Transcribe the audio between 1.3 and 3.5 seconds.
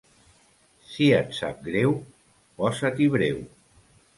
sap greu, posa-t'hi breu.